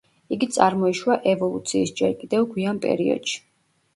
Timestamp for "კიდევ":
2.23-2.47